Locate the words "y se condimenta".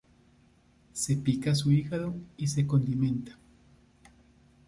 2.35-3.37